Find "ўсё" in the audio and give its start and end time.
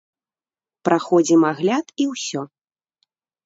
2.17-2.41